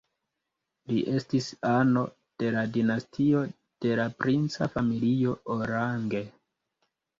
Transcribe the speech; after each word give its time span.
Li 0.91 1.01
estis 1.19 1.49
ano 1.71 2.03
de 2.45 2.49
la 2.57 2.65
dinastio 2.79 3.45
de 3.87 3.93
la 4.01 4.09
princa 4.25 4.71
familio 4.79 5.37
Orange. 5.61 6.27